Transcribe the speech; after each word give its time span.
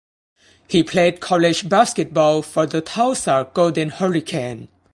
He 0.67 0.81
played 0.83 1.19
college 1.19 1.69
basketball 1.69 2.41
for 2.41 2.65
the 2.65 2.81
Tulsa 2.81 3.47
Golden 3.53 3.89
Hurricane. 3.89 4.67